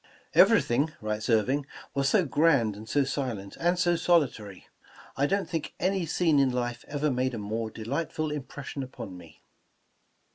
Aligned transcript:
''Everything,'* 0.33 0.91
writes 0.99 1.29
Irving, 1.29 1.63
''was 1.95 2.07
so 2.09 2.25
grand, 2.25 2.75
and 2.75 2.89
so 2.89 3.03
silent, 3.03 3.55
and 3.59 3.77
so 3.77 3.95
solitary. 3.95 4.65
I 5.15 5.27
don't 5.27 5.47
think 5.47 5.75
any 5.79 6.07
scene 6.07 6.39
in 6.39 6.49
life 6.51 6.83
ever 6.87 7.11
made 7.11 7.35
a 7.35 7.37
more 7.37 7.69
delightful 7.69 8.31
impression 8.31 8.81
upon 8.81 9.15
me. 9.15 9.43